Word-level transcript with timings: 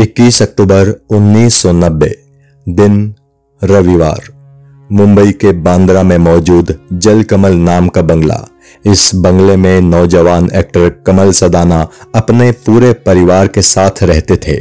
21 0.00 0.40
अक्टूबर 0.42 0.88
1990 1.10 2.08
दिन 2.66 3.14
रविवार। 3.62 4.28
मुंबई 4.90 5.32
के 5.32 5.52
बांद्रा 5.52 6.02
में 6.02 6.16
मौजूद 6.18 6.74
जल 6.92 7.22
कमल 7.22 7.54
नाम 7.54 7.88
का 7.88 8.02
बंगला, 8.02 8.38
इस 8.86 9.10
बंगले 9.14 9.56
में 9.56 9.80
नौजवान 9.80 10.50
एक्टर 10.54 10.88
कमल 11.06 11.32
सदाना 11.32 11.88
अपने 12.14 12.50
पूरे 12.52 12.92
परिवार 12.92 13.48
के 13.48 13.62
साथ 13.62 14.02
रहते 14.02 14.36
थे। 14.36 14.56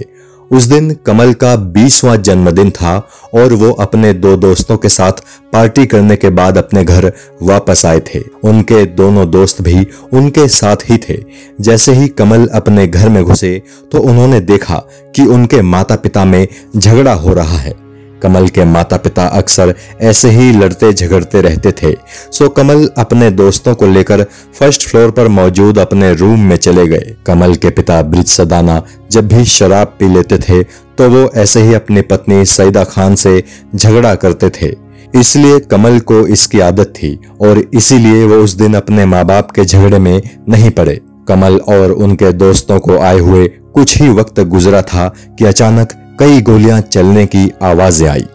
उस 0.52 0.64
दिन 0.64 0.94
कमल 1.06 1.34
का 1.34 1.56
बीसवा 1.56 2.16
जन्मदिन 2.18 2.72
था 2.72 2.98
और 3.34 3.54
वो 3.54 3.72
अपने 3.74 4.14
दो 4.14 4.36
दोस्तों 4.38 4.78
के 4.78 4.90
साथ 4.90 5.24
पार्टी 5.54 5.86
करने 5.86 6.16
के 6.16 6.30
बाद 6.30 6.58
अपने 6.58 6.84
घर 6.84 7.12
वापस 7.44 7.86
आए 7.86 8.00
थे। 8.06 8.24
उनके 8.44 8.86
दोनों 8.86 9.30
दोस्त 9.32 9.62
भी 9.62 9.86
उनके 10.14 10.48
साथ 10.48 10.90
ही 10.90 10.98
थे। 11.00 11.18
जैसे 11.62 11.94
ही 11.94 12.08
कमल 12.08 12.48
अपने 12.48 12.88
घर 12.88 13.10
में 13.10 13.24
घुसे 13.24 13.62
तो 13.92 14.00
उन्होंने 14.02 14.40
देखा 14.42 14.82
कि 15.16 15.26
उनके 15.26 15.62
माता 15.62 15.96
पिता 15.96 16.26
में 16.26 16.48
झगड़ा 16.78 17.14
हो 17.14 17.34
रहा 17.34 17.58
है। 17.58 17.89
कमल 18.22 18.48
के 18.48 18.64
माता 18.66 18.98
पिता 18.98 19.26
अक्सर 19.28 19.74
ऐसे 20.02 20.30
ही 20.30 20.52
लड़ते 20.54 20.92
झगड़ते 20.94 21.42
रहते 21.42 21.72
थे। 21.74 21.96
सो 22.32 22.50
कमल 22.50 22.88
अपने 22.98 23.30
दोस्तों 23.32 23.76
को 23.76 23.88
लेकर 23.88 24.24
फ़र्स्ट 24.60 24.88
फ्लोर 24.88 25.12
पर 25.12 25.28
मौजूद 25.30 25.80
अपने 25.80 26.14
रूम 26.14 26.40
में 26.42 26.56
चले 26.58 26.88
गए। 26.88 27.16
कमल 27.28 27.56
के 27.56 27.70
पिता 27.70 28.02
ब्रिज 28.04 28.28
सदाना 28.28 28.82
जब 29.12 29.28
भी 29.28 29.46
शराब 29.48 29.96
पी 30.00 30.08
लेते 30.08 30.38
थे 30.40 30.62
तो 30.64 31.10
वो 31.10 31.30
ऐसे 31.36 31.62
ही 31.62 31.74
अपनी 31.74 32.02
पत्नी 32.04 32.44
सईदा 32.48 32.84
खान 32.86 33.16
से 33.16 33.44
झगड़ा 33.76 34.16
करते 34.16 34.50
थे। 34.52 34.74
इसलिए 35.14 35.60
कमल 35.62 36.00
को 36.02 36.26
इसकी 36.28 36.60
आदत 36.60 36.94
थी 36.96 37.18
और 37.42 37.64
इसीलिए 37.74 38.26
वो 38.26 38.36
उस 38.36 38.52
दिन 38.54 38.74
अपने 38.74 39.06
माँ 39.06 39.24
बाप 39.26 39.52
के 39.52 39.66
झगड़े 39.66 40.00
में 40.00 40.22
नहीं 40.50 40.70
पड़े। 40.72 41.00
कमल 41.28 41.58
और 41.70 41.92
उनके 41.94 42.32
दोस्तों 42.34 42.80
को 42.80 42.98
आए 43.00 43.20
हुए 43.20 43.48
कुछ 43.74 43.98
ही 43.98 44.10
वक्त 44.10 44.40
गुजरा 44.42 44.82
था 44.84 45.08
कि 45.40 45.46
अचानक 45.46 45.94
कई 46.20 46.42
गोलियाँ 46.42 46.80
चलने 46.84 47.26
की 47.26 47.50
आवाज़ें 47.64 48.08
आई। 48.10 48.26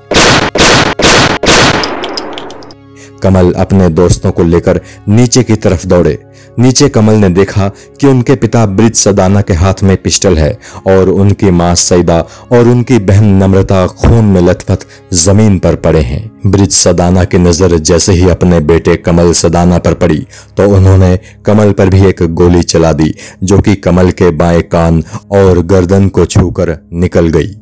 कमल 3.22 3.52
अपने 3.54 3.88
दोस्तों 3.88 4.30
को 4.32 4.44
लेकर 4.44 4.80
नीचे 5.08 5.42
की 5.42 5.54
तरफ़ 5.56 5.86
दौड़े। 5.86 6.18
नीचे 6.58 6.88
कमल 6.88 7.14
ने 7.14 7.28
देखा 7.28 7.68
कि 8.00 8.06
उनके 8.06 8.34
पिता 8.34 8.64
ब्रिज 8.68 8.94
सदाना 8.94 9.40
के 9.40 9.55
हाथ 9.55 9.82
में 9.82 9.96
पिस्टल 9.96 10.36
है 10.38 10.50
और 10.86 11.08
उनकी 11.10 11.50
माँ 11.50 11.74
सईदा 11.74 12.18
और 12.52 12.68
उनकी 12.68 12.98
बहन 13.00 13.24
नम्रता 13.42 13.86
खून 13.86 14.24
में 14.24 14.40
लथपथ 14.40 14.86
ज़मीन 15.14 15.58
पर 15.58 15.77
पड़े 15.77 16.00
हैं। 16.02 16.30
ब्रिज 16.46 16.70
सदाना 16.72 17.24
की 17.24 17.38
नज़र 17.38 17.77
जैसे 17.80 18.12
ही 18.12 18.28
अपने 18.30 18.60
बेटे 18.62 18.96
कमल 18.98 19.32
सदाना 19.34 19.78
पर 19.78 19.94
पड़ी 19.96 20.27
तो 20.56 20.68
उन्होंने 20.77 21.18
कमल 21.46 21.72
पर 21.72 21.88
भी 21.88 22.06
एक 22.06 22.22
गोली 22.34 22.62
चला 22.64 22.92
दी, 22.92 23.14
जो 23.42 23.58
कि 23.58 23.74
कमल 23.77 24.10
के 24.12 24.30
बाएँ 24.32 24.62
कान 24.62 25.02
और 25.32 25.62
गर्दन 25.64 26.08
को 26.08 26.24
छूकर 26.27 26.78
निकल 26.94 27.28
गई। 27.28 27.55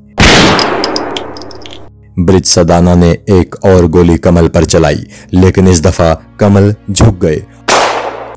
ब्रिज 2.19 2.45
सदाना 2.45 2.95
ने 2.95 3.11
एक 3.31 3.55
और 3.65 3.87
गोली 3.87 4.17
कमल 4.17 4.49
पर 4.49 4.65
चलाई, 4.65 5.07
लेकिन 5.35 5.69
इस 5.69 5.83
दफ़ा 5.83 6.15
कमल 6.41 6.75
झुक 6.91 7.19
गए। 7.19 7.43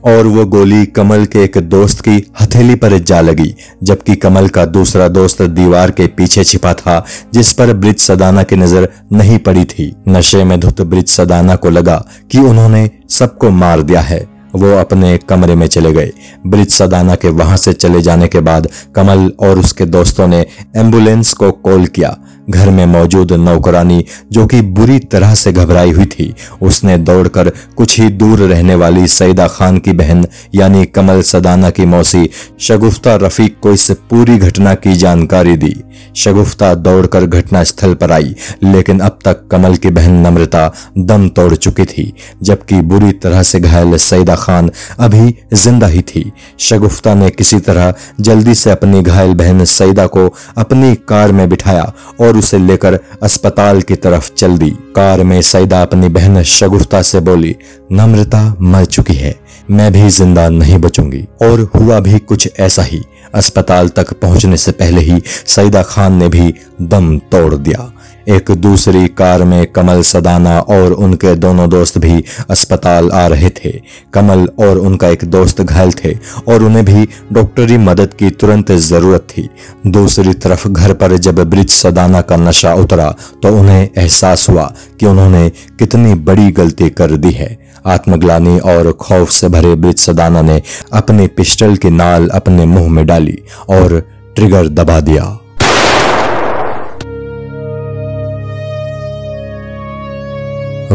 और 0.06 0.28
वो 0.28 0.46
गोली 0.46 0.86
कमल 0.86 1.26
के 1.26 1.44
एक 1.44 1.58
दोस्त 1.60 2.02
की 2.02 2.16
हथेली 2.42 2.76
पर 2.76 2.98
जा 3.00 3.22
लगी, 3.22 3.56
जबकि 3.84 4.16
कमल 4.16 4.48
का 4.48 4.66
दूसरा 4.66 5.08
दोस्त 5.08 5.42
दीवार 5.42 5.92
के 5.92 6.08
पीछे 6.08 6.44
छिपा 6.44 6.74
था, 6.74 7.06
जिस 7.34 7.52
पर 7.54 7.74
ब्रिज 7.74 8.00
सदाना 8.00 8.44
की 8.44 8.56
नज़र 8.56 8.88
नहीं 9.14 9.38
पड़ी 9.38 9.64
थी। 9.66 9.94
नशे 10.08 10.44
में 10.44 10.60
धुत 10.60 10.82
ब्रिज 10.82 11.08
सदाना 11.08 11.56
को 11.56 11.70
लगा 11.70 11.98
कि 12.32 12.40
उन्होंने 12.40 12.90
सबको 13.10 13.50
मार 13.50 13.82
दिया 13.82 14.02
है। 14.02 14.36
वो 14.56 14.72
अपने 14.74 15.18
कमरे 15.30 15.56
में 15.56 15.68
चले 15.68 15.92
गए। 15.94 16.12
ब्रिज 16.48 16.70
सदाना 16.70 17.16
के 17.16 17.30
वहाँ 17.30 17.58
से 17.58 17.74
चले 17.74 18.02
जाने 18.02 18.28
के 18.28 18.40
बाद 18.40 18.68
कमल 18.96 19.32
और 19.40 19.60
उसके 19.60 19.86
दोस्तों 19.86 20.28
ने 20.28 20.46
एंबुलेंस 20.76 21.34
को 21.34 21.52
कॉल 21.52 21.86
किया। 21.86 22.16
घर 22.50 22.70
में 22.70 22.86
मौजूद 22.86 23.32
नौकरानी 23.34 24.04
जो 24.32 24.46
कि 24.48 24.62
बुरी 24.62 25.00
तरह 25.02 25.34
से 25.36 25.52
घबराई 25.54 25.92
हुई 25.92 26.06
थी, 26.06 26.34
उसने 26.62 26.98
दौड़कर 26.98 27.50
कुछ 27.78 28.00
ही 28.00 28.10
दूर 28.10 28.40
रहने 28.40 28.76
वाली 28.76 29.08
सईदा 29.08 29.48
खान 29.48 29.78
की 29.78 29.94
बहन, 29.94 30.26
यानी 30.56 30.86
कमल 30.86 31.22
सदाना 31.24 31.70
की 31.70 31.86
मौसी, 31.86 32.30
शगुफ्ता 32.60 33.16
रफीक 33.18 33.60
को 33.64 33.72
इस 33.72 33.90
पूरी 34.10 34.38
घटना 34.38 34.74
की 34.76 34.96
जानकारी 34.96 35.56
दी। 35.58 35.74
शगुफ्ता 36.16 36.74
दौड़कर 36.76 37.26
घटनास्थल 37.26 37.94
पर 37.94 38.12
आई, 38.12 38.36
लेकिन 38.64 39.00
अब 39.00 39.20
तक 39.26 39.48
कमल 39.52 39.76
की 39.76 39.90
बहन 39.90 40.14
नम्रता 40.26 40.72
दम 40.98 41.28
तोड़ 41.30 41.56
चुकी 41.56 41.86
थी, 41.86 42.12
जबकि 42.44 42.82
बुरी 42.84 43.12
तरह 43.14 43.44
से 43.44 43.60
घायल 43.60 43.98
सईदा 44.00 44.36
खान 44.36 44.72
अभी 45.00 45.36
ज़िंदा 45.54 45.88
ही 45.88 46.02
थी। 46.04 46.32
शगुफ्ता 46.60 47.14
ने 47.14 47.30
किसी 47.30 47.60
तरह 47.60 47.94
जल्दी 48.22 48.56
से 48.56 48.72
अपनी 48.72 49.02
घायल 49.02 49.34
बहन 49.34 49.64
सईदा 49.66 50.06
को 50.08 50.28
अपनी 50.58 50.94
कार 51.08 51.32
में 51.32 51.48
बिठाया 51.50 51.92
और 52.22 52.35
और 52.36 52.40
उसे 52.40 52.58
लेकर 52.58 53.00
अस्पताल 53.24 53.82
की 53.82 53.96
तरफ़ 53.96 54.30
चल 54.34 54.58
दी। 54.58 54.70
कार 54.96 55.24
में 55.24 55.42
सईदा 55.42 55.82
अपनी 55.82 56.10
बहन 56.10 56.42
शगुफ्ता 56.44 57.02
से 57.02 57.20
बोली, 57.20 57.56
नम्रता 57.92 58.44
मर 58.62 58.86
चुकी 58.86 59.14
है, 59.14 59.36
मैं 59.72 59.92
भी 59.94 60.10
ज़िंदा 60.10 60.48
नहीं 60.50 60.78
बचूँगी। 60.78 61.26
और 61.42 61.62
हुआ 61.76 62.00
भी 62.00 62.20
कुछ 62.20 62.50
ऐसा 62.60 62.84
ही। 62.84 63.02
अस्पताल 63.36 63.90
तक 63.90 64.14
पहुँचने 64.14 64.58
से 64.58 64.72
पहले 64.72 65.02
ही 65.02 65.22
सईदा 65.48 65.82
खान 65.84 66.14
ने 66.14 66.28
भी 66.28 66.54
दम 66.82 67.18
तोड़ 67.32 67.56
दिया। 67.56 67.92
एक 68.28 68.52
दूसरी 68.52 69.08
कार 69.18 69.44
में 69.44 69.66
कमल 69.68 70.02
सदाना 70.04 70.60
और 70.60 70.94
उनके 70.94 71.36
दोनों 71.36 71.70
दोस्त 71.70 71.98
भी 71.98 72.24
अस्पताल 72.50 73.10
आ 73.12 73.26
रहे 73.28 73.50
थे। 73.56 73.72
कमल 74.14 74.48
और 74.60 74.78
उनका 74.80 75.08
एक 75.08 75.26
दोस्त 75.26 75.62
घायल 75.62 75.92
थे 75.94 76.14
और 76.48 76.64
उन्हें 76.64 76.86
भी 76.86 77.08
डॉक्टरी 77.34 77.78
मदद 77.80 78.14
की 78.14 78.30
तुरंत 78.32 78.72
ज़रूरत 78.72 79.28
थी। 79.32 79.50
दूसरी 79.88 80.34
तरफ़ 80.36 80.68
घर 80.68 80.94
पर 80.94 81.18
जब 81.18 81.44
ब्रिज 81.50 81.70
सदाना 81.72 82.22
का 82.22 82.36
नशा 82.38 82.74
उतरा 82.74 83.10
तो 83.44 83.56
उन्हें 83.60 83.82
एहसास 83.82 84.48
हुआ 84.50 84.74
कि 85.00 85.06
उन्होंने 85.06 85.50
कितनी 85.80 86.14
बड़ी 86.16 86.52
गलती 86.52 86.90
कर 86.90 87.16
दी 87.18 87.32
है। 87.32 87.58
आत्मग्लानी 87.86 88.58
और 88.60 88.92
खौफ 88.92 89.30
से 89.30 89.50
भरे 89.50 89.76
ब्रिज 89.76 90.00
सदाना 90.00 90.42
ने 90.42 90.62
अपनी 90.94 91.28
पिस्टल 91.28 91.76
की 91.76 91.90
नाल 91.90 92.28
अपने 92.30 92.66
मुँह 92.66 92.90
में 92.90 93.06
डाली 93.06 93.38
और 93.70 94.00
ट्रिगर 94.36 94.68
दबा 94.70 95.00
दिया। 95.00 95.24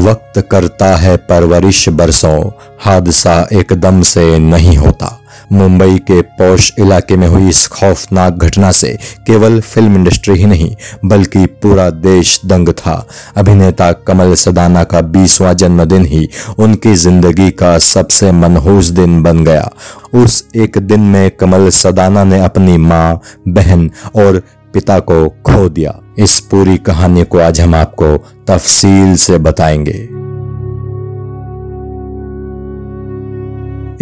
वक्त 0.00 0.40
करता 0.50 0.94
है 0.96 1.16
परवरिश 1.28 1.88
बरसों। 1.90 2.50
हादसा 2.84 3.40
एकदम 3.52 4.02
से 4.02 4.38
नहीं 4.38 4.76
होता। 4.76 5.16
मुंबई 5.52 5.98
के 6.00 6.20
पौष 6.38 6.70
इलाके 6.78 7.16
में 7.16 7.26
हुई 7.28 7.48
इस 7.48 7.66
खौफनाक 7.68 8.34
घटना 8.34 8.70
से 8.70 8.88
केवल 9.26 9.60
फ़िल्म 9.60 9.94
इंडस्ट्री 9.94 10.34
ही 10.34 10.46
नहीं, 10.46 10.74
बल्कि 11.04 11.44
पूरा 11.62 11.88
देश 11.90 12.40
दंग 12.46 12.68
था। 12.70 12.94
अभिनेता 13.36 13.90
कमल 14.06 14.34
सदाना 14.34 14.84
का 14.84 15.00
बीसवां 15.08 15.54
जन्मदिन 15.54 16.04
ही 16.04 16.28
उनकी 16.58 16.94
ज़िंदगी 16.96 17.50
का 17.52 17.76
सबसे 17.78 18.32
मनहूस 18.32 18.90
दिन 18.90 19.22
बन 19.22 19.44
गया। 19.44 19.70
उस 20.14 20.44
एक 20.56 20.78
दिन 20.78 21.00
में 21.00 21.30
कमल 21.30 21.68
सदाना 21.70 22.24
ने 22.24 22.40
अपनी 22.40 22.76
माँ, 22.78 23.20
बहन 23.48 23.90
और 24.16 24.42
पिता 24.74 24.98
को 24.98 25.28
खो 25.28 25.68
दिया। 25.68 26.00
इस 26.18 26.40
पूरी 26.40 26.76
कहानी 26.76 27.24
को 27.24 27.38
आज 27.38 27.60
हम 27.60 27.74
आपको 27.74 28.16
तफसील 28.48 29.16
से 29.16 29.38
बताएँगे। 29.38 30.20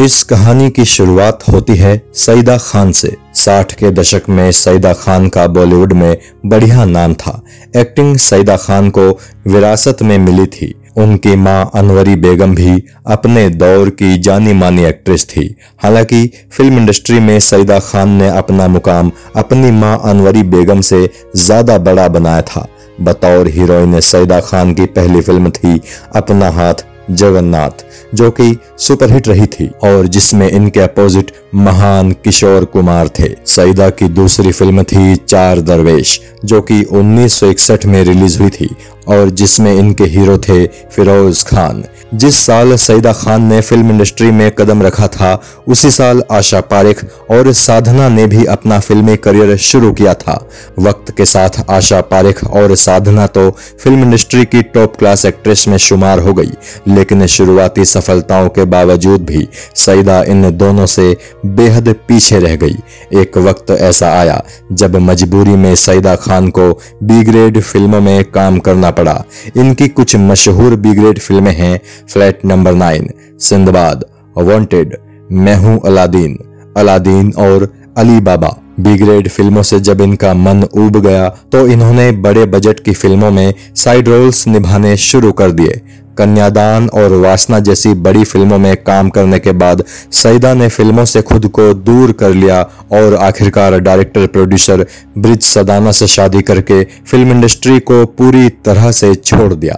इस 0.04 0.22
कहानी 0.22 0.70
की 0.70 0.84
शुरुआत 0.84 1.44
होती 1.52 1.76
है 1.76 2.02
सईदा 2.14 2.58
खान 2.58 2.92
से। 2.92 3.16
साठ 3.34 3.72
के 3.72 3.90
दशक 3.90 4.22
में 4.28 4.52
सईदा 4.52 4.92
खान 4.92 5.28
का 5.28 5.46
बॉलीवुड 5.46 5.92
में 5.92 6.18
बढ़िया 6.46 6.84
नाम 6.84 7.14
था। 7.14 7.42
एक्टिंग 7.76 8.16
सईदा 8.16 8.56
खान 8.56 8.90
को 8.90 9.18
विरासत 9.46 9.96
में 10.02 10.18
मिली 10.18 10.46
थी। 10.46 10.77
उनकी 10.98 11.34
माँ 11.36 11.70
अनवरी 11.74 12.14
बेगम 12.16 12.54
भी 12.54 12.82
अपने 13.06 13.48
दौर 13.50 13.90
की 13.92 14.16
जानी 14.18 14.52
मानी 14.54 14.84
एक्ट्रेस 14.84 15.26
थी। 15.26 15.54
हालाँकि 15.82 16.26
फ़िल्म 16.52 16.78
इंडस्ट्री 16.78 17.20
में 17.20 17.38
सईदा 17.40 17.78
खान 17.80 18.08
ने 18.12 18.28
अपना 18.28 18.68
मुकाम 18.68 19.12
अपनी 19.36 19.70
माँ 19.70 19.98
अनवरी 20.04 20.42
बेगम 20.48 20.80
से 20.82 21.08
ज़्यादा 21.36 21.78
बड़ा 21.80 22.08
बनाया 22.08 22.42
था। 22.42 22.66
बतौर 23.00 23.48
हीरोइन 23.48 24.00
सईदा 24.02 24.40
खान 24.40 24.74
की 24.74 24.86
पहली 24.88 25.20
फ़िल्म 25.20 25.50
थी 25.50 25.80
अपना 26.16 26.50
हाथ 26.50 26.84
जगन्नाथ, 27.10 27.84
जो 28.14 28.30
कि 28.30 28.56
सुपरहिट 28.78 29.28
रही 29.28 29.46
थी 29.46 29.70
और 29.84 30.06
जिसमें 30.06 30.48
इनके 30.48 30.80
अपोजिट 30.80 31.30
महान 31.54 32.10
किशोर 32.24 32.64
कुमार 32.64 33.08
थे। 33.18 33.28
सईदा 33.46 33.88
की 33.90 34.08
दूसरी 34.10 34.52
फ़िल्म 34.52 34.82
थी 34.82 35.14
चार 35.18 35.60
दरवेश, 35.60 36.20
जो 36.44 36.60
कि 36.62 36.82
1961 36.82 37.86
में 37.86 38.02
रिलीज़ 38.04 38.38
हुई 38.38 38.50
थी 38.50 38.68
और 39.08 39.30
जिसमें 39.32 39.74
इनके 39.74 40.04
हीरो 40.06 40.38
थे 40.38 40.64
फिरोज 40.66 41.42
खान। 41.44 41.84
जिस 42.14 42.36
साल 42.36 42.74
सईदा 42.76 43.12
खान 43.12 43.42
ने 43.44 43.60
फ़िल्म 43.60 43.90
इंडस्ट्री 43.90 44.30
में 44.30 44.50
कदम 44.50 44.82
रखा 44.82 45.06
था, 45.08 45.40
उसी 45.68 45.90
साल 45.90 46.22
आशा 46.32 46.60
पारिक 46.62 47.00
और 47.30 47.52
साधना 47.52 48.08
ने 48.08 48.26
भी 48.26 48.44
अपना 48.46 48.78
फिल्मी 48.80 49.16
करियर 49.18 49.56
शुरू 49.58 49.92
किया 49.92 50.14
था। 50.14 50.36
वक्त 50.78 51.10
के 51.16 51.24
साथ 51.24 51.64
आशा 51.70 52.00
पारिक 52.02 52.42
और 52.46 52.74
साधना 52.76 53.26
तो 53.28 53.50
फ़िल्म 53.82 54.02
इंडस्ट्री 54.02 54.44
की 54.44 54.62
टॉप 54.64 54.96
क्लास 54.96 55.24
एक्ट्रेस 55.26 55.66
में 55.68 55.76
शुमार 55.78 56.18
हो 56.18 56.32
गई, 56.34 56.50
लेकिन 56.88 57.26
शुरुआती 57.28 57.84
सफलताओं 57.84 58.48
के 58.48 58.64
बावजूद 58.66 59.24
भी 59.24 59.46
सईदा 59.76 60.22
इन 60.24 60.50
दोनों 60.58 60.86
से 60.86 61.16
बेहद 61.46 61.94
पीछे 62.08 62.38
रह 62.38 62.56
गई। 62.56 62.76
एक 63.14 63.38
वक्त 63.38 63.70
ऐसा 63.70 64.12
आया 64.12 64.42
जब 64.72 64.96
मजबूरी 65.00 65.56
में 65.56 65.74
सईदा 65.76 66.14
खान 66.18 66.48
को 66.50 66.70
बी 67.02 67.22
ग्रेड 67.24 67.60
फ़िल्मों 67.60 68.00
में 68.00 68.24
काम 68.30 68.58
करना 68.60 68.90
पड़ा। 68.98 69.22
इनकी 69.56 69.88
कुछ 69.90 70.16
मशहूर 70.18 70.76
बी 70.76 70.94
ग्रेड 70.94 71.18
फ़िल्में 71.18 71.52
हैं, 71.54 71.80
flat 72.12 72.44
number 72.44 72.74
nine, 72.74 73.10
Sindbad 73.40 74.04
wanted 74.38 74.96
मैं 75.32 75.56
हूँ 75.56 75.80
अलादीन 75.86 76.38
अलादीन 76.76 77.32
और 77.38 77.72
अली 77.98 78.20
बाबा 78.22 78.56
बी 78.80 78.96
ग्रेड 78.96 79.28
फ़िल्मों 79.28 79.62
से 79.62 79.80
जब 79.80 80.00
इनका 80.00 80.32
मन 80.34 80.62
उब 80.64 81.00
गया 81.02 81.28
तो 81.52 81.66
इन्होंने 81.66 82.10
बड़े 82.18 82.44
बजट 82.46 82.80
की 82.80 82.92
फ़िल्मों 82.92 83.30
में 83.30 83.54
साइड 83.76 84.08
रोल्स 84.08 84.46
निभाने 84.48 84.96
शुरू 84.96 85.32
कर 85.32 85.50
दिए। 85.52 85.80
कन्यादान 86.18 86.88
और 86.90 87.12
वासना 87.14 87.58
जैसी 87.60 87.92
बड़ी 87.96 88.24
फ़िल्मों 88.24 88.58
में 88.58 88.76
काम 88.76 89.10
करने 89.10 89.38
के 89.38 89.52
बाद, 89.52 89.82
सईदा 90.12 90.52
ने 90.54 90.68
फ़िल्मों 90.68 91.04
से 91.04 91.22
खुद 91.22 91.46
को 91.48 91.72
दूर 91.74 92.12
कर 92.12 92.30
लिया 92.30 92.62
और 92.92 93.14
आखिरकार 93.16 93.78
डायरेक्टर 93.80 94.26
प्रोड्यूसर 94.26 94.86
ब्रिज 95.18 95.42
सदाना 95.42 95.92
से 95.92 96.06
शादी 96.06 96.42
करके 96.42 96.82
फ़िल्म 96.84 97.30
इंडस्ट्री 97.30 97.78
को 97.80 98.04
पूरी 98.06 98.48
तरह 98.64 98.90
से 98.92 99.14
छोड़ 99.14 99.52
दिया। 99.54 99.76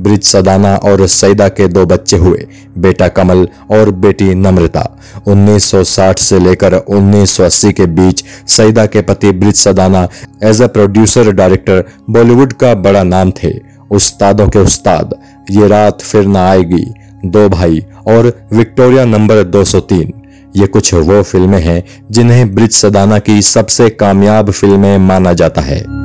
ब्रिज 0.00 0.22
सदाना 0.22 0.74
और 0.76 1.06
सईदा 1.06 1.48
के 1.48 1.68
दो 1.68 1.84
बच्चे 1.86 2.16
हुए, 2.16 2.46
बेटा 2.78 3.08
कमल 3.08 3.46
और 3.70 3.90
बेटी 3.90 4.34
नम्रता। 4.34 4.82
1960 5.26 6.18
से 6.18 6.38
लेकर 6.38 6.74
1980 6.74 7.72
के 7.72 7.86
बीच 7.88 8.24
सईदा 8.48 8.86
के 8.86 9.02
पति 9.02 9.32
Brij 9.32 9.54
Sadana 9.54 10.06
as 10.42 10.62
a 10.62 10.66
producer 10.66 11.32
director 11.32 11.84
Bollywood 12.10 12.52
का 12.52 12.74
बड़ा 12.76 13.02
नाम 13.04 13.30
थे। 13.42 13.52
उस्तादों 13.90 14.48
के 14.48 14.58
उस्ताद, 14.58 15.14
ये 15.50 15.68
रात 15.68 16.02
फिर 16.02 16.26
न 16.26 16.36
आएगी, 16.36 16.84
दो 17.26 17.48
भाई 17.48 17.84
और 18.06 18.32
विक्टोरिया 18.52 19.04
नंबर 19.04 19.42
203 19.44 20.12
ये 20.56 20.66
कुछ 20.66 20.92
वो 20.94 21.22
फ़िल्में 21.22 21.60
हैं 21.60 21.82
जिन्हें 22.10 22.54
ब्रिज 22.54 22.72
सदाना 22.72 23.18
की 23.18 23.40
सबसे 23.42 23.88
कामयाब 23.90 24.50
फ़िल्में 24.50 24.98
माना 24.98 25.32
जाता 25.32 25.60
है। 25.60 25.97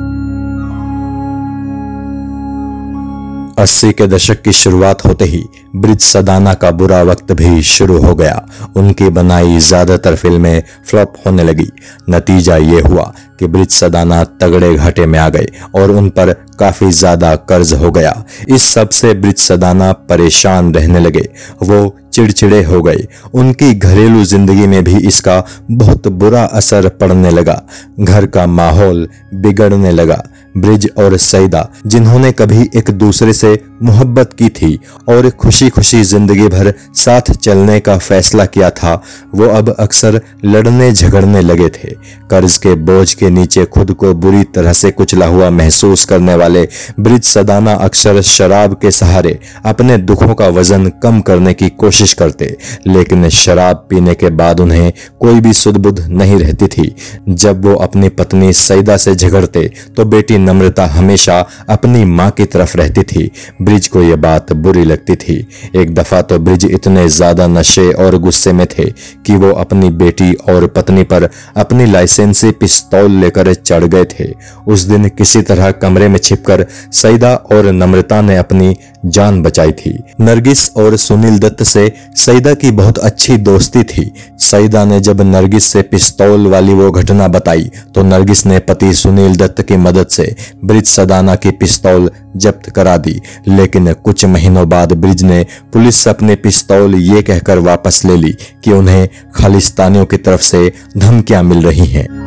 अस्सी 3.58 3.92
के 3.92 4.06
दशक 4.06 4.40
की 4.42 4.52
शुरुआत 4.52 5.04
होते 5.04 5.24
ही 5.24 5.42
ब्रिज 5.76 6.00
सदाना 6.00 6.54
का 6.54 6.70
बुरा 6.70 7.02
वक्त 7.02 7.32
भी 7.32 7.62
शुरू 7.62 7.98
हो 7.98 8.14
गया। 8.14 8.46
उनकी 8.76 9.08
बनाई 9.10 9.58
ज़्यादातर 9.58 10.14
फ़िल्में 10.16 10.62
फ्लॉप 10.86 11.12
होने 11.26 11.42
लगी। 11.42 11.66
नतीजा 12.10 12.56
ये 12.56 12.80
हुआ 12.80 13.12
कि 13.38 13.46
ब्रिज 13.46 13.70
सदाना 13.70 14.22
तगड़े 14.40 14.74
घाटे 14.74 15.06
में 15.06 15.18
आ 15.18 15.28
गए 15.28 15.46
और 15.74 15.90
उन 15.90 16.08
पर 16.08 16.32
काफ़ी 16.58 16.90
ज़्यादा 16.92 17.34
कर्ज 17.44 17.72
हो 17.74 17.90
गया। 17.90 18.24
इस 18.48 18.62
सबसे 18.64 19.12
ब्रिज 19.14 19.38
सदाना 19.38 19.92
परेशान 20.08 20.74
रहने 20.74 21.00
लगे। 21.00 21.28
वो 21.62 21.96
चिड़चिड़े 22.14 22.62
हो 22.64 22.82
गए। 22.82 23.06
उनकी 23.34 23.72
घरेलू 23.74 24.24
ज़िंदगी 24.24 24.66
में 24.66 24.82
भी 24.84 24.96
इसका 24.98 25.42
बहुत 25.72 26.08
बुरा 26.14 26.42
असर 26.54 26.88
पड़ने 27.00 27.30
लगा। 27.30 27.62
घर 28.00 28.26
का 28.28 28.46
माहौल 28.48 29.08
बिगड़ने 29.36 29.90
लगा। 29.92 30.22
ब्रिज 30.56 30.88
और 30.98 31.16
सईदा 31.18 31.68
जिन्होंने 31.86 32.30
कभी 32.32 32.68
एक 32.76 32.90
दूसरे 32.92 33.32
से 33.32 33.58
मोहब्बत 33.82 34.32
की 34.32 34.48
थी 34.50 34.78
और 35.08 35.28
खुशी 35.32 35.68
खुशी 35.68 36.02
ज़िंदगी 36.04 36.46
भर 36.48 36.72
साथ 36.96 37.30
चलने 37.34 37.78
का 37.80 37.96
फैसला 37.98 38.44
किया 38.46 38.68
था, 38.72 38.94
वो 39.34 39.46
अब 39.46 39.70
अक्सर 39.70 40.20
लड़ने 40.44 40.90
झगड़ने 40.92 41.40
लगे 41.40 41.68
थे। 41.68 41.88
कर्ज 42.30 42.56
के 42.56 42.74
बोझ 42.82 43.12
के 43.14 43.30
नीचे 43.30 43.64
खुद 43.66 43.92
को 43.92 44.12
बुरी 44.14 44.42
तरह 44.54 44.72
से 44.72 44.90
कुचला 44.90 45.26
हुआ 45.26 45.50
महसूस 45.52 46.04
करने 46.04 46.34
वाले 46.34 46.66
ब्रिज 47.00 47.24
सदाना 47.24 47.74
अक्सर 47.80 48.20
शराब 48.24 48.74
के 48.74 48.90
सहारे 48.92 49.38
अपने 49.66 49.96
दुखों 49.98 50.34
का 50.34 50.48
वज़न 50.50 50.88
कम 51.02 51.20
करने 51.22 51.54
की 51.54 51.68
कोशिश 51.76 52.03
करते, 52.12 52.56
लेकिन 52.86 53.28
शराब 53.30 53.86
पीने 53.90 54.14
के 54.14 54.30
बाद 54.32 54.60
उन्हें 54.60 54.92
कोई 55.20 55.40
भी 55.40 55.52
सुदबुद 55.54 56.00
नहीं 56.10 56.38
रहती 56.38 56.66
थी। 56.68 56.94
जब 57.28 57.64
वो 57.64 57.74
अपनी 57.76 58.08
पत्नी 58.10 58.52
सईदा 58.54 58.96
से 58.96 59.14
झगड़ते 59.14 59.70
तो 59.96 60.04
बेटी 60.06 60.38
नम्रता 60.38 60.86
हमेशा 60.88 61.38
अपनी 61.70 62.04
माँ 62.06 62.30
की 62.30 62.44
तरफ़ 62.46 62.76
रहती 62.78 63.02
थी। 63.04 63.30
ब्रिज 63.62 63.88
को 63.88 64.02
यह 64.02 64.16
बात 64.18 64.52
बुरी 64.54 64.84
लगती 64.84 65.16
थी। 65.16 65.36
एक 65.76 65.94
दफ़ा 65.94 66.20
तो 66.22 66.38
ब्रिज 66.40 66.64
इतने 66.66 67.08
ज़्यादा 67.10 67.46
नशे 67.48 67.90
और 67.94 68.18
गुस्से 68.18 68.52
में 68.52 68.66
थे 68.68 68.84
कि 69.26 69.36
वो 69.36 69.50
अपनी 69.54 69.90
बेटी 69.92 70.32
और 70.48 70.66
पत्नी 70.68 71.02
पर 71.04 71.28
अपनी 71.56 71.86
लाइसेंसी 71.86 72.50
पिस्तौल 72.52 73.10
लेकर 73.14 73.52
चढ़ 73.54 73.84
गए 73.86 74.04
थे। 74.10 74.32
उस 74.66 74.82
दिन 74.84 75.08
किसी 75.10 75.42
तरह 75.42 75.70
कमरे 75.72 76.08
में 76.08 76.18
छिपकर 76.18 76.66
सईदा 76.94 77.34
और 77.52 77.70
नम्रता 77.72 78.20
ने 78.22 78.36
अपनी 78.36 78.76
जान 79.06 79.42
बचाई 79.42 79.72
थी। 79.74 79.98
नरगिस 80.20 80.68
और 80.76 80.96
सुनील 80.96 81.38
दत्त 81.38 81.62
से 81.64 81.92
सईदा 82.16 82.54
की 82.54 82.70
बहुत 82.70 82.98
अच्छी 82.98 83.36
दोस्ती 83.38 83.82
थी। 83.84 84.10
सईदा 84.40 84.84
ने 84.84 85.00
जब 85.00 85.20
नरगिस 85.20 85.64
से 85.64 85.82
पिस्तौल 85.84 86.46
वाली 86.46 86.74
वो 86.74 86.90
घटना 86.90 87.28
बताई 87.28 87.70
तो 87.94 88.02
नरगिस 88.02 88.44
ने 88.46 88.58
पति 88.58 88.92
सुनील 88.94 89.36
दत्त 89.36 89.62
की 89.62 89.76
मदद 89.76 90.08
से 90.08 90.34
ब्रिज 90.64 90.86
सदाना 90.86 91.34
की 91.34 91.50
पिस्तौल 91.50 92.10
जब्त 92.36 92.70
करा 92.70 92.96
दी। 92.96 93.20
लेकिन 93.48 93.92
कुछ 93.94 94.24
महीनों 94.24 94.68
बाद 94.68 94.92
ब्रिज 94.92 95.22
ने 95.22 95.42
पुलिस 95.72 95.96
से 95.96 96.10
अपने 96.10 96.34
पिस्तौल 96.36 96.94
ये 96.94 97.22
कहकर 97.22 97.58
वापस 97.60 98.04
ले 98.04 98.16
ली 98.16 98.32
कि 98.64 98.72
उन्हें 98.72 99.08
खालिस्तानियों 99.34 100.04
की 100.06 100.16
तरफ़ 100.18 100.42
से 100.42 100.72
धमकियाँ 100.96 101.42
मिल 101.42 101.62
रही 101.62 101.86
हैं। 101.86 102.23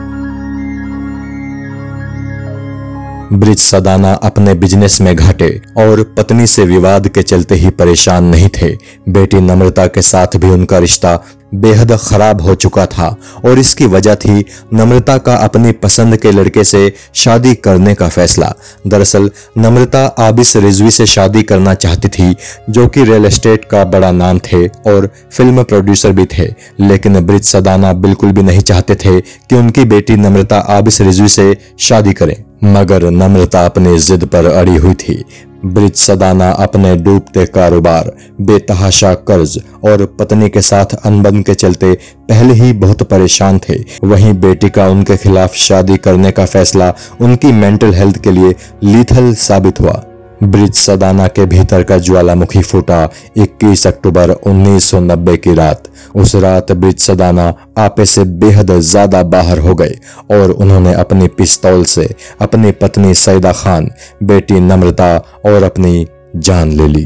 ब्रिज 3.34 3.60
सदाना 3.60 4.14
अपने 4.14 4.54
बिज़नेस 4.54 5.02
में 5.02 5.16
घाटे 5.16 5.62
और 5.78 6.16
पत्नी 6.18 6.48
से 6.48 6.64
विवाद 6.64 7.08
के 7.08 7.22
चलते 7.22 7.56
ही 7.56 7.70
परेशान 7.70 8.24
नहीं 8.24 8.50
थे। 8.62 8.78
बेटी 9.10 9.38
नम्रता 9.38 9.88
के 9.88 10.02
साथ 10.02 10.28
भी 10.36 10.50
उनका 10.50 10.78
रिश्ता 10.78 11.24
बेहद 11.56 11.98
खराब 12.02 12.42
हो 12.42 12.56
चुका 12.56 12.86
था 12.86 13.16
और 13.46 13.60
इसकी 13.60 13.86
वजह 13.86 14.16
थी 14.16 14.46
नम्रता 14.74 15.18
का 15.18 15.36
अपनी 15.36 15.72
पसंद 15.72 16.18
के 16.18 16.32
लड़के 16.32 16.64
से 16.64 16.94
शादी 17.14 17.56
करने 17.56 17.96
का 17.96 18.10
फैसला। 18.10 18.54
दरअसल, 18.88 19.32
नम्रता 19.58 20.06
आबिस 20.06 20.56
रिजवी 20.56 20.92
से 20.92 21.06
शादी 21.06 21.44
करना 21.44 21.74
चाहती 21.74 22.08
थी, 22.08 22.36
जो 22.70 22.88
कि 22.88 23.04
रियल 23.04 23.26
एस्टेट 23.26 23.66
का 23.66 23.84
बड़ा 23.84 24.12
नाम 24.12 24.40
थे 24.40 24.68
और 24.68 25.10
फ़िल्म 25.32 25.64
प्रोड्यूसर 25.64 26.12
भी 26.12 26.26
थे। 26.26 26.54
लेकिन 26.80 27.20
ब्रिज 27.20 27.44
सदाना 27.44 27.94
बिल्कुल 27.94 28.32
भी 28.32 28.44
नहीं 28.44 28.62
चाहते 28.62 28.96
थे 28.96 29.22
कि 29.22 29.56
उनकी 29.56 29.84
बेटी 29.84 30.16
नम्रता 30.16 30.58
आबिस 30.58 31.02
रिजवी 31.02 31.28
से 31.28 31.58
शादी 31.80 32.14
करें। 32.14 32.47
मगर 32.64 33.10
नम्रता 33.12 33.66
अपनी 33.66 33.98
जिद 34.00 34.26
पर 34.26 34.46
अड़ी 34.46 34.76
हुई 34.76 34.94
थी। 34.94 35.24
ब्रिज 35.66 35.96
सदाना 35.96 36.50
अपने 36.52 36.96
डूबते 36.96 37.46
कारोबार, 37.46 38.12
बेतहाशा 38.42 39.14
कर्ज 39.14 39.58
और 39.84 40.06
पत्नी 40.20 40.50
के 40.50 40.62
साथ 40.62 40.96
अनबन 41.06 41.42
के 41.42 41.54
चलते 41.54 41.94
पहले 42.30 42.54
ही 42.54 42.74
बहुत 42.74 43.04
परेशान 43.04 43.60
थे। 43.60 43.84
वहीं 44.04 44.34
बेटी 44.34 44.70
का 44.70 44.88
उनके 44.88 45.18
खिलाफ 45.18 45.56
शादी 45.56 45.98
करने 45.98 46.32
का 46.32 46.46
फैसला 46.46 46.94
उनकी 47.22 47.52
मेंटल 47.52 47.94
हेल्थ 47.94 48.22
के 48.24 48.32
लिए 48.32 48.56
लीथल 48.84 49.34
साबित 49.36 49.80
हुआ। 49.80 50.04
ब्रिज 50.44 50.74
सदाना 50.76 51.28
के 51.28 51.46
भीतर 51.46 51.84
का 51.84 51.98
ज्वालामुखी 51.98 52.62
फूटा 52.62 53.04
21 53.38 53.86
अक्टूबर 53.88 54.32
1990 54.32 55.38
की 55.38 55.54
रात। 55.54 55.90
उस 56.16 56.36
रात 56.36 56.72
ब्रिज 56.72 57.00
सदाना 57.00 57.54
आपे 57.78 58.06
से 58.06 58.24
बेहद 58.40 58.72
ज़्यादा 58.72 59.24
बाहर 59.26 59.60
हो 59.60 59.76
गए 59.76 59.98
और 60.32 60.52
उन्होंने 60.52 60.94
अपनी 60.96 61.28
पिस्तौल 61.28 61.84
से 61.86 62.10
अपनी 62.42 62.72
पत्नी 62.72 63.14
सईदा 63.16 63.52
खान, 63.54 63.90
बेटी 64.24 64.60
नम्रता 64.60 65.16
और 65.46 65.64
अपनी 65.64 66.08
जान 66.38 66.72
ले 66.72 66.88
ली। 66.88 67.06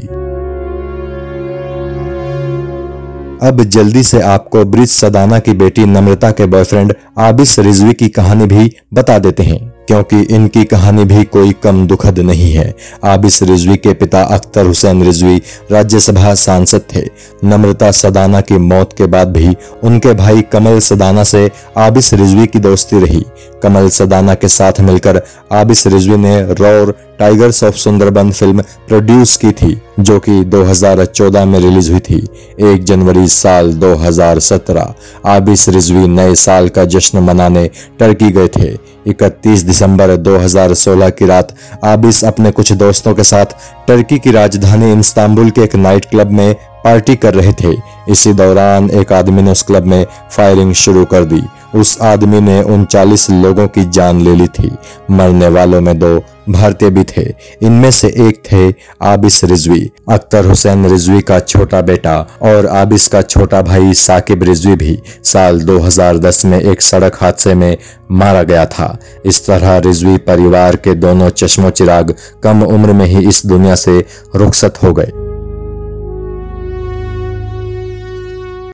अब 3.42 3.64
जल्दी 3.64 4.04
से 4.04 4.20
आपको 4.22 4.64
ब्रिज 4.66 4.90
सदाना 4.90 5.40
की 5.40 5.54
बेटी 5.54 5.86
नम्रता 5.86 6.32
के 6.32 6.46
बॉयफ्रेंड 6.46 6.94
आबिस 7.20 7.60
रिजवी 7.60 7.94
की 7.94 8.08
कहानी 8.10 8.46
भी 8.46 8.72
बता 8.94 9.18
देते 9.20 9.44
हैं। 9.44 9.71
क्योंकि 9.92 10.20
इनकी 10.36 10.64
कहानी 10.64 11.04
भी 11.06 11.24
कोई 11.24 11.52
कम 11.64 11.88
दुखद 11.88 12.20
नहीं 12.20 12.52
है। 12.54 12.76
आबिस 13.04 13.42
रिजवी 13.44 13.76
के 13.78 13.94
पिता 13.94 14.22
अख्तर 14.24 14.66
हुसैन 14.66 15.04
रिजवी 15.04 15.42
राज्यसभा 15.72 16.34
सांसद 16.34 16.82
थे। 16.96 17.02
नम्रता 17.44 17.92
सदाना 17.92 18.42
की 18.42 18.58
मौत 18.58 18.94
के 18.98 19.06
बाद 19.06 19.28
भी 19.28 19.56
उनके 19.84 20.14
भाई 20.14 20.42
कमल 20.42 20.80
सदाना 20.80 21.24
से 21.24 21.52
आबिस 21.78 22.14
रिजवी 22.14 22.48
की 22.48 22.60
दोस्ती 22.60 23.00
रही। 23.00 23.26
कमल 23.64 23.90
सदाना 23.90 24.36
के 24.36 24.48
साथ 24.48 24.80
मिलकर 24.82 25.22
आबिस 25.52 25.88
रिजवी 25.88 26.18
ने 26.18 26.42
roar 26.42 26.96
tigers 27.22 27.64
of 27.64 27.76
Sundarban 27.76 28.32
film 28.32 28.62
produce 28.62 29.36
की 29.38 29.52
थी, 29.52 29.82
जो 30.00 30.20
कि 30.20 30.44
2014 30.44 31.46
में 31.46 31.60
रिलीज़ 31.60 31.92
हुई 31.92 32.00
थी। 32.00 32.28
1 32.60 32.84
जनवरी 32.84 33.28
साल 33.28 33.74
2017 33.74 34.94
आबिस 35.26 35.68
रिजवी 35.70 36.08
नए 36.08 36.36
साल 36.36 36.70
का 36.70 36.86
जश्न 36.86 37.20
मनाने 37.20 37.70
टर्की 38.00 38.32
गए 38.32 38.48
थे। 38.48 38.72
31 39.08 39.62
दिसंबर 39.62 40.16
2016 40.18 41.10
की 41.10 41.26
रात, 41.26 41.56
आबिस 41.84 42.24
अपने 42.26 42.52
कुछ 42.52 42.72
दोस्तों 42.74 43.14
के 43.14 43.24
साथ 43.24 43.46
टर्की 43.88 44.20
की 44.20 44.32
राजधानी 44.32 45.00
इस्तांबुल 45.00 45.50
के 45.50 45.62
एक 45.62 45.76
नाइट 45.76 46.06
क्लब 46.06 46.32
में 46.32 46.54
पार्टी 46.84 47.16
कर 47.16 47.34
रहे 47.34 47.54
थे। 47.54 47.78
इसी 48.10 48.34
दौरान 48.34 48.90
एक 48.90 49.14
आदमी 49.14 49.42
ने 49.42 49.52
उस 49.52 49.62
क्लब 49.62 49.86
में 49.86 50.06
फायरिंग 50.32 50.74
शुरू 50.74 51.06
कर 51.06 51.24
दी। 51.24 51.42
उस 51.76 51.98
आदमी 52.02 52.42
ने 52.42 52.62
उनचालीस 52.64 53.30
लोगों 53.30 53.68
की 53.68 53.90
जान 53.90 54.22
ले 54.22 54.36
ली 54.36 54.48
थी। 54.48 54.72
मरने 55.12 55.48
वालों 55.48 55.82
में 55.82 56.00
दो 56.00 56.24
भारतीय 56.50 56.90
भी 56.90 57.04
थे। 57.04 57.34
इनमें 57.62 57.92
से 57.92 58.08
एक 58.08 58.42
थे 58.52 58.74
आबिस 59.02 59.44
रिजवी, 59.44 59.92
अख्तर 60.10 60.46
हुसैन 60.46 60.86
रिजवी 60.86 61.22
का 61.22 61.40
छोटा 61.40 61.82
बेटा 61.82 62.18
और 62.42 62.68
आबिस 62.68 63.08
का 63.08 63.22
छोटा 63.22 63.62
भाई 63.62 63.94
साकिब 63.94 64.44
रिजवी 64.44 64.76
भी 64.76 65.00
साल 65.24 65.62
2010 65.62 66.46
में 66.46 66.60
एक 66.60 66.82
सड़क 66.82 67.18
हादसे 67.22 67.56
में 67.56 67.78
मारा 68.12 68.44
गया 68.44 68.66
था। 68.66 68.98
इस 69.26 69.46
तरह 69.46 69.78
रिजवी 69.78 70.18
परिवार 70.18 70.76
के 70.76 70.94
दोनों 70.94 71.30
चश्मो 71.30 71.70
चिराग 71.70 72.16
कम 72.44 72.64
उम्र 72.64 72.94
में 72.94 73.06
ही 73.06 73.28
इस 73.28 73.46
दुनिया 73.46 73.76
से 73.76 74.06
रुखसत 74.36 74.74
हो 74.84 74.94
गए। 74.94 75.12